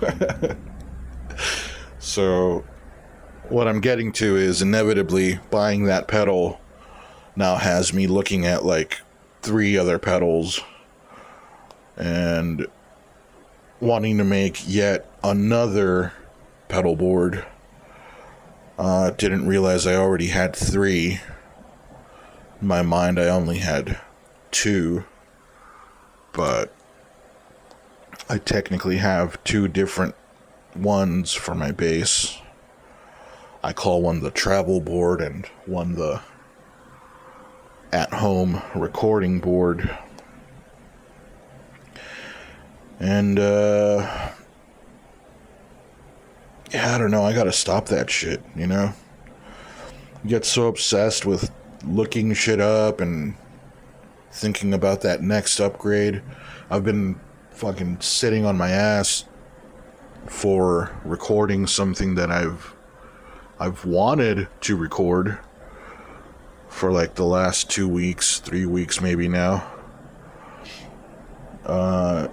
so, 1.98 2.64
what 3.50 3.68
I'm 3.68 3.82
getting 3.82 4.12
to 4.12 4.34
is 4.34 4.62
inevitably 4.62 5.40
buying 5.50 5.84
that 5.84 6.08
pedal 6.08 6.58
now 7.36 7.56
has 7.56 7.92
me 7.92 8.06
looking 8.06 8.46
at 8.46 8.64
like 8.64 9.02
three 9.42 9.76
other 9.76 9.98
pedals 9.98 10.60
and 11.96 12.66
wanting 13.80 14.18
to 14.18 14.24
make 14.24 14.62
yet 14.66 15.10
another 15.22 16.12
pedal 16.68 16.96
board. 16.96 17.44
Uh, 18.78 19.10
didn't 19.10 19.46
realize 19.46 19.86
I 19.86 19.96
already 19.96 20.28
had 20.28 20.56
three. 20.56 21.20
In 22.60 22.66
my 22.66 22.82
mind, 22.82 23.18
I 23.18 23.28
only 23.28 23.58
had 23.58 24.00
two. 24.50 25.04
But 26.32 26.72
I 28.28 28.38
technically 28.38 28.98
have 28.98 29.42
two 29.44 29.68
different 29.68 30.14
ones 30.74 31.32
for 31.32 31.54
my 31.54 31.72
bass. 31.72 32.38
I 33.62 33.72
call 33.72 34.00
one 34.00 34.20
the 34.20 34.30
travel 34.30 34.80
board 34.80 35.20
and 35.20 35.44
one 35.66 35.96
the 35.96 36.22
at 37.92 38.12
home 38.12 38.62
recording 38.74 39.40
board. 39.40 39.96
And, 42.98 43.38
uh, 43.38 44.30
yeah, 46.72 46.94
I 46.94 46.98
don't 46.98 47.10
know. 47.10 47.24
I 47.24 47.32
gotta 47.32 47.52
stop 47.52 47.86
that 47.86 48.10
shit, 48.10 48.42
you 48.54 48.66
know? 48.66 48.92
get 50.26 50.44
so 50.44 50.68
obsessed 50.68 51.24
with 51.24 51.50
looking 51.86 52.34
shit 52.34 52.60
up 52.60 53.00
and 53.00 53.34
thinking 54.32 54.74
about 54.74 55.00
that 55.02 55.22
next 55.22 55.60
upgrade. 55.60 56.22
I've 56.70 56.84
been 56.84 57.18
fucking 57.50 58.00
sitting 58.00 58.44
on 58.44 58.56
my 58.56 58.70
ass 58.70 59.24
for 60.26 60.94
recording 61.04 61.66
something 61.66 62.14
that 62.14 62.30
I've 62.30 62.74
I've 63.58 63.84
wanted 63.84 64.48
to 64.62 64.76
record 64.76 65.38
for 66.70 66.90
like 66.90 67.14
the 67.14 67.24
last 67.24 67.68
2 67.68 67.86
weeks, 67.86 68.38
3 68.40 68.64
weeks 68.64 69.00
maybe 69.00 69.28
now. 69.28 69.70
Uh 71.66 72.28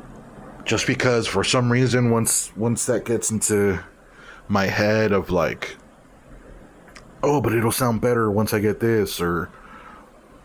just 0.64 0.88
because 0.88 1.28
for 1.28 1.44
some 1.44 1.72
reason 1.72 2.12
once 2.12 2.52
once 2.56 2.86
that 2.86 3.06
gets 3.06 3.32
into 3.32 3.80
my 4.50 4.66
head 4.66 5.12
of 5.12 5.30
like 5.30 5.78
oh, 7.24 7.42
but 7.42 7.54
it'll 7.54 7.72
sound 7.72 8.02
better 8.02 8.30
once 8.32 8.54
I 8.54 8.60
get 8.60 8.80
this, 8.80 9.20
or, 9.20 9.50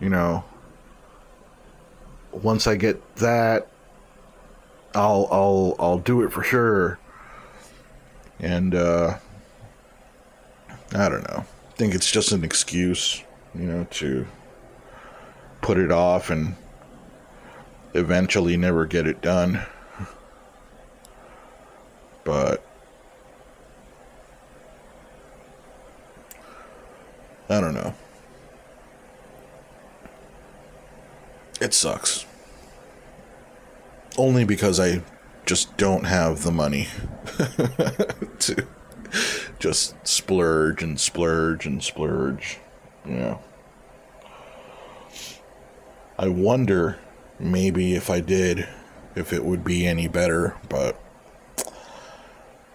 you 0.01 0.09
know, 0.09 0.45
once 2.33 2.67
I 2.67 2.77
get 2.77 3.17
that, 3.17 3.69
I'll, 4.95 5.29
I'll, 5.31 5.77
I'll 5.79 5.99
do 5.99 6.23
it 6.23 6.33
for 6.33 6.43
sure. 6.43 6.99
And, 8.39 8.75
uh, 8.75 9.19
I 10.95 11.09
don't 11.09 11.27
know. 11.31 11.45
I 11.69 11.73
think 11.77 11.95
it's 11.95 12.11
just 12.11 12.33
an 12.33 12.45
excuse, 12.45 13.23
you 13.55 13.65
know, 13.67 13.87
to 13.91 14.27
put 15.61 15.79
it 15.79 15.93
off 15.93 16.31
and 16.31 16.57
eventually 17.95 18.57
never 18.57 18.87
get 18.87 19.07
it 19.07 19.21
done. 19.21 19.65
But 22.25 22.65
I 27.49 27.61
don't 27.61 27.75
know. 27.75 27.95
It 31.61 31.75
sucks. 31.75 32.27
Only 34.17 34.45
because 34.45 34.81
I 34.81 35.03
just 35.47 35.77
don't 35.77 36.05
have 36.05 36.45
the 36.45 36.53
money 36.53 36.89
to 38.39 38.67
just 39.59 39.95
splurge 40.07 40.83
and 40.83 40.99
splurge 40.99 41.67
and 41.67 41.83
splurge. 41.83 42.59
Know. 43.05 43.41
I 46.19 46.29
wonder 46.29 46.99
maybe 47.39 47.95
if 47.95 48.11
I 48.11 48.21
did, 48.21 48.69
if 49.17 49.33
it 49.33 49.45
would 49.45 49.65
be 49.65 49.87
any 49.87 50.07
better, 50.07 50.57
but 50.69 51.01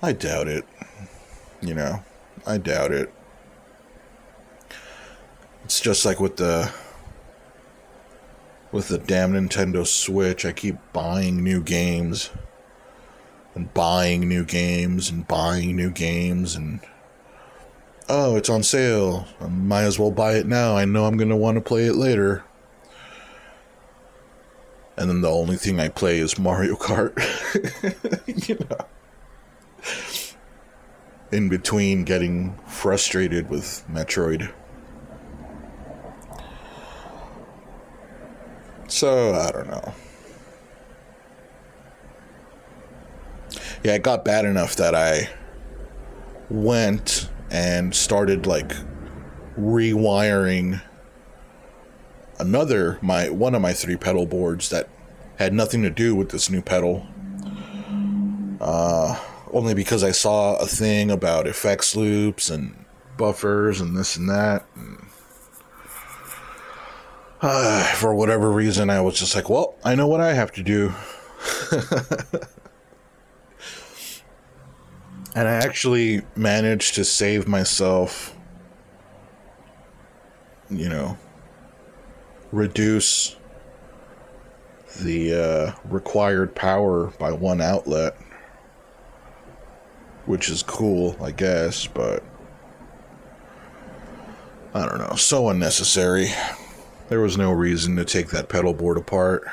I 0.02 0.12
doubt 0.12 0.48
it. 0.48 0.66
You 1.62 1.74
know, 1.74 2.04
I 2.46 2.58
doubt 2.58 2.92
it. 2.92 3.13
It's 5.63 5.80
just 5.80 6.06
like 6.06 6.20
with 6.20 6.38
the 6.38 6.72
with 8.72 8.90
the 8.90 8.98
damn 8.98 9.34
Nintendo 9.34 9.88
Switch, 9.88 10.46
I 10.46 10.52
keep 10.52 10.76
buying 10.94 11.44
new 11.44 11.62
games 11.62 12.30
and 13.56 13.74
buying 13.74 14.28
new 14.28 14.46
games 14.46 15.10
and 15.10 15.28
buying 15.28 15.76
new 15.76 15.90
games 15.90 16.56
and 16.56 16.80
oh, 18.10 18.36
it's 18.36 18.50
on 18.50 18.63
sale. 18.63 19.28
I 19.41 19.48
might 19.48 19.84
as 19.84 20.00
well 20.00 20.12
buy 20.12 20.34
it 20.36 20.46
now. 20.46 20.76
I 20.76 20.86
know 20.86 21.06
I'm 21.06 21.17
going 21.17 21.30
to 21.30 21.36
want 21.36 21.56
to 21.56 21.62
play 21.62 21.86
it 21.86 21.96
later. 21.96 22.43
And 24.96 25.10
then 25.10 25.22
the 25.22 25.30
only 25.30 25.58
thing 25.58 25.80
I 25.80 25.89
play 25.89 26.17
is 26.20 26.39
Mario 26.39 26.76
Kart. 26.76 27.15
you 28.48 28.58
know. 28.70 28.86
In 31.32 31.50
between 31.50 32.04
getting 32.04 32.58
frustrated 32.65 33.50
with 33.50 33.84
Metroid. 33.89 34.52
So, 38.88 39.36
I 39.36 39.52
don't 39.52 39.67
know. 39.67 39.93
Yeah, 43.84 43.96
it 43.96 44.04
got 44.04 44.26
bad 44.26 44.46
enough 44.46 44.78
that 44.78 44.96
I 44.96 45.30
went 46.50 47.27
and 47.50 47.96
started 47.96 48.46
like 48.46 48.74
rewiring 49.58 50.82
another 52.40 53.00
my 53.02 53.30
one 53.30 53.56
of 53.56 53.62
my 53.62 53.74
three 53.74 53.96
pedal 53.96 54.26
boards 54.26 54.70
that 54.70 54.90
had 55.38 55.54
nothing 55.54 55.84
to 55.84 55.90
do 55.90 56.16
with 56.16 56.30
this 56.30 56.50
new 56.50 56.62
pedal. 56.62 57.06
Uh, 58.60 59.20
only 59.54 59.74
because 59.74 60.04
I 60.04 60.12
saw 60.12 60.58
a 60.58 60.66
thing 60.66 61.12
about 61.12 61.48
effects 61.48 61.96
loops 61.96 62.50
and 62.50 62.86
buffers 63.18 63.80
and 63.80 63.96
this 63.96 64.16
and 64.16 64.30
that. 64.30 64.66
And 64.76 64.98
uh, 67.42 67.84
for 67.96 68.16
whatever 68.16 68.52
reason, 68.52 68.90
I 68.90 69.02
was 69.02 69.20
just 69.20 69.36
like, 69.36 69.50
well, 69.50 69.76
I 69.84 69.96
know 69.96 70.08
what 70.08 70.22
I 70.22 70.34
have 70.34 70.52
to 70.54 70.64
do. 70.64 70.94
and 75.38 75.47
I 75.47 75.52
actually 75.52 76.23
managed 76.36 76.95
to 76.95 77.06
save 77.06 77.47
myself, 77.47 78.36
you 80.67 80.89
know, 80.89 81.15
reduce 82.52 83.36
the 85.00 85.34
uh, 85.36 85.71
required 85.88 86.56
power 86.56 87.13
by 87.19 87.32
one 87.34 87.62
outlet, 87.62 88.17
which 90.26 90.50
is 90.50 90.63
cool, 90.63 91.15
I 91.21 91.30
guess, 91.30 91.86
but 91.86 92.23
I 94.73 94.88
don't 94.88 94.97
know, 94.97 95.15
so 95.17 95.50
unnecessary. 95.50 96.30
There 97.10 97.19
was 97.19 97.38
no 97.38 97.52
reason 97.52 97.95
to 97.97 98.06
take 98.06 98.30
that 98.30 98.50
pedal 98.50 98.73
board 98.73 98.97
apart. 98.97 99.47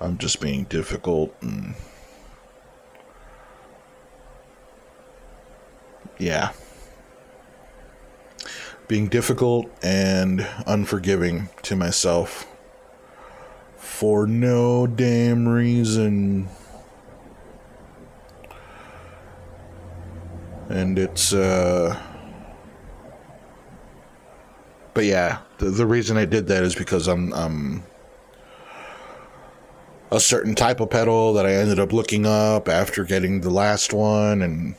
I'm 0.00 0.18
just 0.18 0.40
being 0.40 0.64
difficult 0.64 1.32
and. 1.42 1.76
Yeah. 6.18 6.52
Being 8.86 9.08
difficult 9.08 9.70
and 9.82 10.46
unforgiving 10.66 11.48
to 11.62 11.76
myself 11.76 12.46
for 13.76 14.26
no 14.26 14.86
damn 14.86 15.46
reason. 15.48 16.48
And 20.68 20.98
it's, 20.98 21.32
uh 21.32 21.98
but 24.98 25.04
yeah, 25.04 25.38
the, 25.58 25.70
the 25.70 25.86
reason 25.86 26.16
I 26.16 26.24
did 26.24 26.48
that 26.48 26.64
is 26.64 26.74
because 26.74 27.06
I'm 27.06 27.32
I'm 27.32 27.84
a 30.10 30.18
certain 30.18 30.56
type 30.56 30.80
of 30.80 30.90
pedal 30.90 31.34
that 31.34 31.46
I 31.46 31.52
ended 31.52 31.78
up 31.78 31.92
looking 31.92 32.26
up 32.26 32.68
after 32.68 33.04
getting 33.04 33.40
the 33.40 33.50
last 33.50 33.92
one, 33.92 34.42
and 34.42 34.74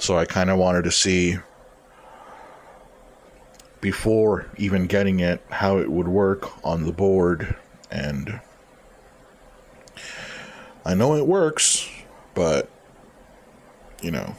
so 0.00 0.16
I 0.16 0.24
kind 0.24 0.50
of 0.50 0.58
wanted 0.58 0.84
to 0.84 0.90
see 0.90 1.38
before 3.80 4.46
even 4.56 4.86
getting 4.86 5.20
it 5.20 5.42
how 5.50 5.78
it 5.78 5.90
would 5.90 6.08
work 6.08 6.64
on 6.64 6.84
the 6.84 6.92
board, 6.92 7.54
and 7.90 8.40
I 10.84 10.94
know 10.94 11.14
it 11.14 11.26
works, 11.26 11.88
but 12.34 12.68
you 14.02 14.10
know 14.10 14.34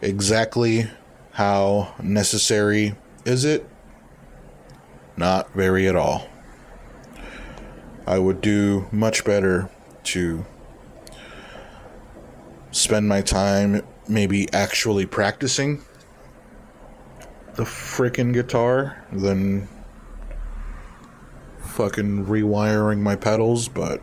exactly 0.00 0.90
how 1.32 1.94
necessary 2.02 2.94
is 3.24 3.44
it? 3.44 3.68
Not 5.16 5.52
very 5.52 5.88
at 5.88 5.96
all. 5.96 6.28
I 8.06 8.18
would 8.18 8.40
do 8.40 8.86
much 8.92 9.24
better 9.24 9.70
to 10.04 10.44
spend 12.84 13.08
my 13.08 13.22
time 13.22 13.82
maybe 14.08 14.52
actually 14.52 15.06
practicing 15.06 15.82
the 17.54 17.62
freaking 17.62 18.32
guitar 18.32 19.04
than 19.10 19.66
fucking 21.58 22.26
rewiring 22.26 23.00
my 23.00 23.16
pedals, 23.16 23.68
but 23.68 24.00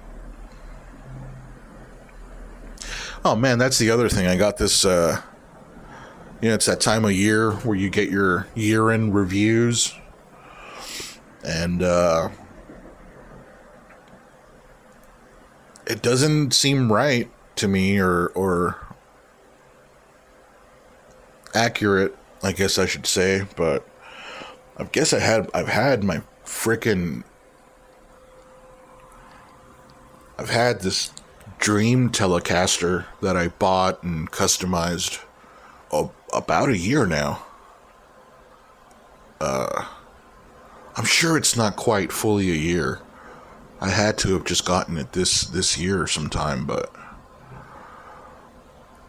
Oh 3.23 3.35
man, 3.35 3.59
that's 3.59 3.77
the 3.77 3.91
other 3.91 4.09
thing. 4.09 4.25
I 4.25 4.35
got 4.35 4.57
this 4.57 4.83
uh 4.83 5.21
you 6.41 6.49
know, 6.49 6.55
it's 6.55 6.65
that 6.65 6.81
time 6.81 7.05
of 7.05 7.11
year 7.11 7.51
where 7.51 7.77
you 7.77 7.89
get 7.91 8.09
your 8.09 8.47
year 8.55 8.89
end 8.89 9.13
reviews. 9.13 9.93
And 11.43 11.83
uh, 11.83 12.29
it 15.85 16.01
doesn't 16.01 16.53
seem 16.53 16.91
right 16.91 17.29
to 17.61 17.67
me 17.67 17.99
or 17.99 18.27
or 18.29 18.77
accurate, 21.53 22.15
I 22.43 22.51
guess 22.51 22.77
I 22.77 22.85
should 22.85 23.05
say, 23.05 23.45
but 23.55 23.87
I 24.77 24.83
guess 24.85 25.13
I 25.13 25.19
had 25.19 25.49
I've 25.53 25.67
had 25.67 26.03
my 26.03 26.21
freaking 26.43 27.23
I've 30.37 30.49
had 30.49 30.81
this 30.81 31.11
dream 31.59 32.09
Telecaster 32.09 33.05
that 33.21 33.37
I 33.37 33.49
bought 33.49 34.01
and 34.01 34.29
customized 34.31 35.23
about 36.33 36.69
a 36.69 36.77
year 36.77 37.05
now. 37.05 37.45
Uh 39.39 39.85
I'm 40.95 41.05
sure 41.05 41.37
it's 41.37 41.55
not 41.55 41.75
quite 41.75 42.11
fully 42.11 42.49
a 42.49 42.55
year. 42.55 42.99
I 43.79 43.89
had 43.89 44.17
to 44.19 44.33
have 44.33 44.45
just 44.45 44.65
gotten 44.65 44.97
it 44.97 45.13
this 45.13 45.43
this 45.43 45.77
year 45.77 46.07
sometime, 46.07 46.65
but 46.65 46.93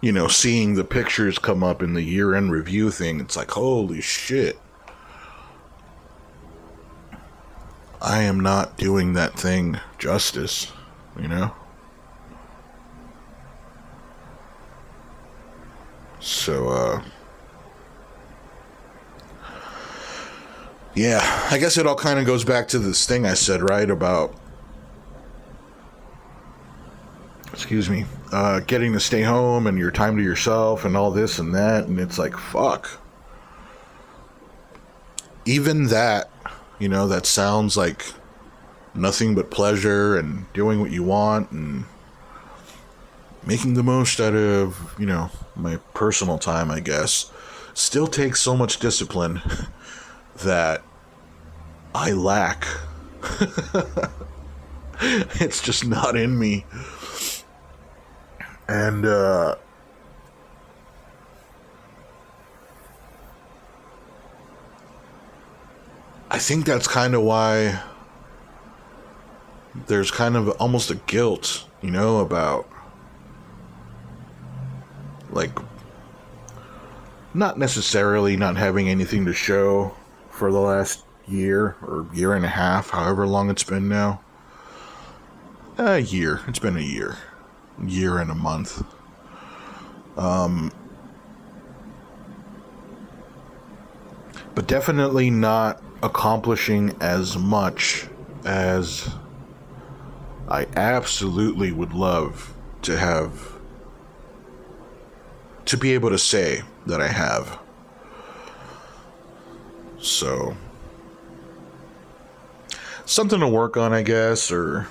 you 0.03 0.11
know, 0.11 0.27
seeing 0.27 0.75
the 0.75 0.85
pictures 0.85 1.39
come 1.39 1.63
up 1.63 1.81
in 1.81 1.95
the 1.95 2.03
year 2.03 2.35
end 2.35 2.51
review 2.51 2.91
thing, 2.91 3.21
it's 3.21 3.37
like, 3.37 3.53
holy 3.53 4.01
shit. 4.01 4.59
I 8.01 8.25
am 8.25 8.41
not 8.41 8.77
doing 8.77 9.13
that 9.13 9.39
thing 9.39 9.79
justice, 9.99 10.73
you 11.19 11.29
know? 11.29 11.53
So, 16.19 16.69
uh, 16.69 17.03
yeah, 20.95 21.47
I 21.51 21.59
guess 21.59 21.79
it 21.79 21.87
all 21.87 21.95
kind 21.95 22.19
of 22.19 22.27
goes 22.27 22.45
back 22.45 22.67
to 22.69 22.81
this 22.81 23.07
thing 23.07 23.25
I 23.25 23.35
said, 23.35 23.63
right? 23.63 23.89
About 23.89 24.35
excuse 27.73 27.89
me, 27.89 28.05
uh, 28.33 28.61
getting 28.61 28.93
to 28.93 29.01
stay 29.01 29.23
home 29.23 29.67
and 29.67 29.79
your 29.79 29.91
time 29.91 30.15
to 30.19 30.23
yourself 30.23 30.85
and 30.85 30.95
all 30.95 31.11
this 31.11 31.39
and 31.39 31.55
that. 31.55 31.85
And 31.87 31.99
it's 31.99 32.19
like, 32.19 32.37
fuck. 32.37 33.01
Even 35.47 35.87
that, 35.87 36.29
you 36.79 36.87
know, 36.87 37.09
that 37.09 37.25
sounds 37.25 37.75
like 37.75 38.13
nothing 38.95 39.35
but 39.35 39.51
pleasure 39.51 40.19
and 40.19 40.53
doing 40.53 40.83
what 40.83 40.91
you 40.91 41.03
want 41.03 41.51
and 41.51 41.87
making 43.47 43.73
the 43.73 43.83
most 43.83 44.21
out 44.21 44.35
of, 44.35 44.95
you 44.99 45.07
know, 45.07 45.31
my 45.57 45.79
personal 45.95 46.37
time, 46.37 46.71
I 46.71 46.81
guess, 46.81 47.33
still 47.73 48.07
takes 48.07 48.43
so 48.43 48.55
much 48.55 48.81
discipline 48.81 49.41
that 50.45 50.83
I 51.95 52.13
lack. 52.13 52.67
it's 55.01 55.63
just 55.63 55.87
not 55.87 56.17
in 56.17 56.39
me 56.39 56.67
and 58.69 59.05
uh, 59.05 59.57
I 66.31 66.39
think 66.39 66.65
that's 66.65 66.87
kind 66.87 67.15
of 67.15 67.23
why 67.23 67.83
there's 69.87 70.11
kind 70.11 70.37
of 70.37 70.49
almost 70.61 70.91
a 70.91 70.95
guilt, 70.95 71.67
you 71.81 71.91
know, 71.91 72.19
about 72.19 72.69
like 75.31 75.51
not 77.35 77.59
necessarily 77.59 78.37
not 78.37 78.57
having 78.57 78.89
anything 78.89 79.25
to 79.27 79.33
show 79.33 79.95
for 80.31 80.53
the 80.53 80.59
last 80.59 81.05
year 81.27 81.77
or 81.83 82.07
year 82.13 82.35
and 82.35 82.45
a 82.45 82.49
half, 82.49 82.91
however 82.91 83.27
long 83.27 83.51
it's 83.51 83.65
been 83.65 83.89
now. 83.89 84.21
A 85.79 85.99
year. 85.99 86.41
It's 86.47 86.59
been 86.59 86.77
a 86.77 86.81
year 86.81 87.17
year 87.83 88.19
and 88.19 88.31
a 88.31 88.35
month. 88.35 88.85
Um, 90.17 90.73
but 94.55 94.67
definitely 94.67 95.31
not 95.31 95.83
accomplishing 96.03 96.95
as 97.01 97.39
much 97.39 98.07
as 98.45 99.09
I 100.49 100.67
absolutely 100.77 101.73
would 101.73 101.93
love 101.93 102.53
to 102.83 102.99
have 102.99 103.53
to 105.67 105.77
be 105.77 105.95
able 105.95 106.11
to 106.11 106.19
say 106.19 106.63
that 106.87 107.01
I 107.01 107.09
have. 107.09 107.59
So 109.99 110.57
something 113.05 113.41
to 113.41 113.49
work 113.49 113.77
on, 113.77 113.93
I 113.93 114.03
guess, 114.03 114.51
or 114.51 114.89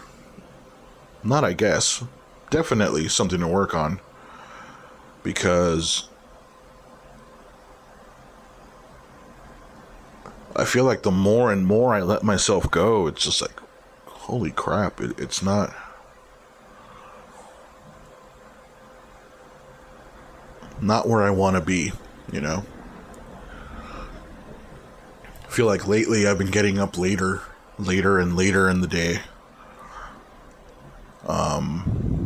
not, 1.24 1.44
I 1.44 1.54
guess 1.54 2.04
definitely 2.52 3.08
something 3.08 3.40
to 3.40 3.48
work 3.48 3.74
on 3.74 4.00
because 5.24 6.08
I 10.56 10.66
feel 10.66 10.84
like 10.84 11.02
the 11.02 11.12
more 11.12 11.52
and 11.52 11.66
more 11.66 11.96
I 11.96 12.02
let 12.02 12.24
myself 12.24 12.70
go, 12.70 13.08
it's 13.08 13.24
just 13.24 13.42
like, 13.42 13.60
holy 14.06 14.52
crap, 14.52 15.02
it, 15.02 15.18
it's 15.20 15.42
not. 15.42 15.74
Not 20.80 21.08
where 21.08 21.24
I 21.24 21.30
want 21.30 21.56
to 21.56 21.62
be, 21.62 21.94
you 22.32 22.42
know? 22.42 22.66
I 25.46 25.50
feel 25.50 25.68
like 25.68 25.88
lately 25.88 26.28
I've 26.28 26.38
been 26.38 26.52
getting 26.52 26.80
up 26.80 26.98
later, 26.98 27.42
later 27.78 28.20
and 28.20 28.36
later 28.36 28.70
in 28.70 28.82
the 28.82 28.88
day. 28.88 29.20
Um, 31.28 32.21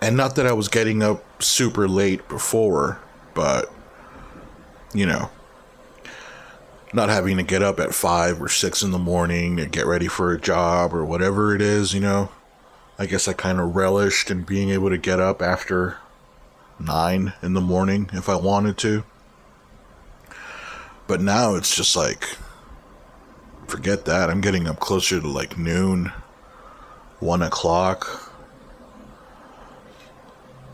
and 0.00 0.16
not 0.16 0.36
that 0.36 0.46
I 0.46 0.52
was 0.52 0.68
getting 0.68 1.02
up 1.02 1.42
super 1.42 1.86
late 1.86 2.26
before, 2.28 3.00
but 3.34 3.70
you 4.94 5.06
know, 5.06 5.30
not 6.92 7.08
having 7.08 7.36
to 7.36 7.42
get 7.42 7.62
up 7.62 7.78
at 7.78 7.94
five 7.94 8.40
or 8.40 8.48
six 8.48 8.82
in 8.82 8.90
the 8.90 8.98
morning 8.98 9.56
to 9.56 9.66
get 9.66 9.86
ready 9.86 10.08
for 10.08 10.32
a 10.32 10.40
job 10.40 10.92
or 10.94 11.04
whatever 11.04 11.54
it 11.54 11.62
is, 11.62 11.94
you 11.94 12.00
know. 12.00 12.30
I 12.98 13.06
guess 13.06 13.28
I 13.28 13.32
kind 13.32 13.60
of 13.60 13.76
relished 13.76 14.30
in 14.30 14.42
being 14.42 14.70
able 14.70 14.90
to 14.90 14.98
get 14.98 15.20
up 15.20 15.40
after 15.40 15.98
nine 16.78 17.32
in 17.42 17.54
the 17.54 17.60
morning 17.60 18.10
if 18.12 18.28
I 18.28 18.36
wanted 18.36 18.76
to. 18.78 19.04
But 21.06 21.20
now 21.20 21.54
it's 21.54 21.74
just 21.74 21.96
like, 21.96 22.36
forget 23.66 24.04
that. 24.04 24.28
I'm 24.28 24.40
getting 24.40 24.66
up 24.66 24.80
closer 24.80 25.20
to 25.20 25.28
like 25.28 25.56
noon, 25.56 26.12
one 27.20 27.42
o'clock 27.42 28.29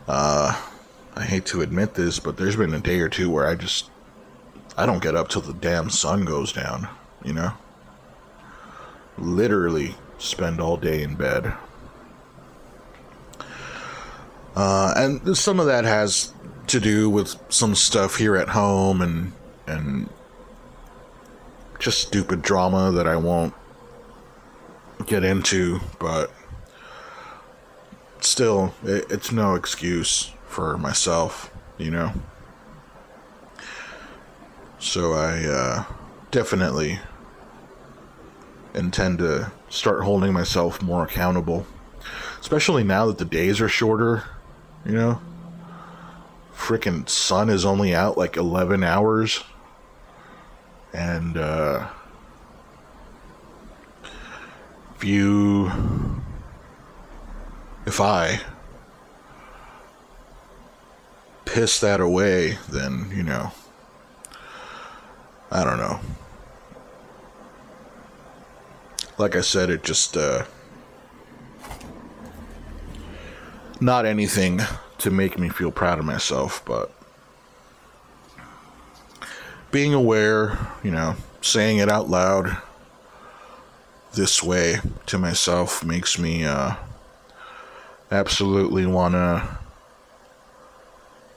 uh, 0.07 0.59
I 1.15 1.23
hate 1.23 1.45
to 1.47 1.61
admit 1.61 1.95
this, 1.95 2.19
but 2.19 2.37
there's 2.37 2.55
been 2.55 2.73
a 2.73 2.79
day 2.79 2.99
or 2.99 3.09
two 3.09 3.29
where 3.29 3.47
I 3.47 3.55
just 3.55 3.89
I 4.77 4.85
don't 4.85 5.01
get 5.01 5.15
up 5.15 5.29
till 5.29 5.41
the 5.41 5.53
damn 5.53 5.89
sun 5.89 6.23
goes 6.23 6.53
down, 6.53 6.87
you 7.23 7.33
know? 7.33 7.53
Literally 9.17 9.95
spend 10.19 10.61
all 10.61 10.77
day 10.77 11.01
in 11.01 11.15
bed. 11.15 11.53
Uh, 14.55 14.93
and 14.95 15.37
some 15.37 15.59
of 15.59 15.65
that 15.65 15.83
has 15.83 16.31
to 16.67 16.79
do 16.79 17.09
with 17.09 17.35
some 17.49 17.73
stuff 17.73 18.17
here 18.17 18.35
at 18.35 18.49
home 18.49 19.01
and 19.01 19.31
and 19.65 20.09
just 21.79 21.99
stupid 21.99 22.41
drama 22.41 22.91
that 22.91 23.07
I 23.07 23.15
won't 23.17 23.53
get 25.05 25.23
into, 25.23 25.79
but 25.99 26.31
still, 28.25 28.73
it, 28.83 29.05
it's 29.09 29.31
no 29.31 29.55
excuse 29.55 30.31
for 30.47 30.77
myself, 30.77 31.51
you 31.77 31.91
know? 31.91 32.13
So 34.79 35.13
I 35.13 35.43
uh, 35.43 35.83
definitely 36.31 36.99
intend 38.73 39.19
to 39.19 39.51
start 39.69 40.03
holding 40.03 40.33
myself 40.33 40.81
more 40.81 41.03
accountable, 41.03 41.65
especially 42.39 42.83
now 42.83 43.07
that 43.07 43.17
the 43.17 43.25
days 43.25 43.59
are 43.59 43.69
shorter, 43.69 44.23
you 44.85 44.93
know? 44.93 45.21
Freaking 46.55 47.07
sun 47.07 47.49
is 47.49 47.65
only 47.65 47.93
out 47.93 48.17
like 48.17 48.35
11 48.35 48.83
hours. 48.83 49.43
And, 50.93 51.37
uh, 51.37 51.87
if 54.95 55.03
you 55.03 55.71
if 57.87 58.01
I 58.01 58.41
piss 61.45 61.79
that 61.79 62.01
away, 62.01 62.57
then, 62.67 63.09
you 63.15 63.23
know, 63.23 63.53
I 65.49 65.63
don't 65.63 65.77
know. 65.77 66.01
Like 69.17 69.37
I 69.37 69.41
said, 69.41 69.69
it 69.69 69.85
just, 69.85 70.17
uh, 70.17 70.43
not 73.79 74.05
anything 74.05 74.59
to 74.97 75.09
make 75.09 75.39
me 75.39 75.47
feel 75.47 75.71
proud 75.71 75.97
of 75.97 76.03
myself, 76.03 76.61
but 76.65 76.91
being 79.71 79.93
aware, 79.93 80.59
you 80.83 80.91
know, 80.91 81.15
saying 81.39 81.77
it 81.77 81.87
out 81.87 82.09
loud 82.09 82.57
this 84.13 84.43
way 84.43 84.81
to 85.05 85.17
myself 85.17 85.85
makes 85.85 86.19
me, 86.19 86.43
uh, 86.43 86.75
absolutely 88.11 88.85
want 88.85 89.13
to 89.13 89.57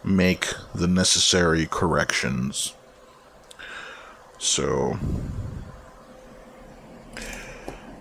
make 0.03 0.47
the 0.75 0.87
necessary 0.87 1.67
corrections. 1.67 2.75
So, 4.39 4.99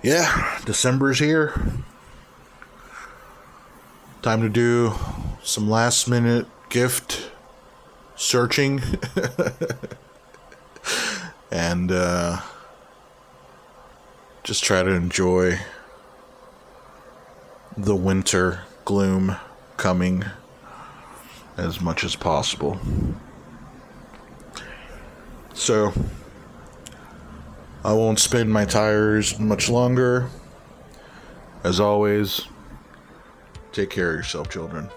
yeah, 0.01 0.59
December's 0.65 1.19
here. 1.19 1.61
Time 4.21 4.41
to 4.41 4.49
do 4.49 4.93
some 5.43 5.69
last 5.69 6.07
minute 6.07 6.45
gift 6.69 7.31
searching. 8.15 8.81
and 11.51 11.91
uh, 11.91 12.41
just 14.43 14.63
try 14.63 14.83
to 14.83 14.91
enjoy 14.91 15.59
the 17.83 17.95
winter 17.95 18.61
gloom 18.83 19.37
coming 19.77 20.25
as 21.55 21.79
much 21.79 22.03
as 22.03 22.15
possible. 22.15 22.79
So, 25.53 25.93
I 27.83 27.93
won't 27.93 28.19
spin 28.19 28.49
my 28.49 28.65
tires 28.65 29.39
much 29.39 29.69
longer. 29.69 30.27
As 31.63 31.79
always, 31.79 32.41
take 33.71 33.89
care 33.89 34.11
of 34.11 34.17
yourself, 34.17 34.49
children. 34.49 34.89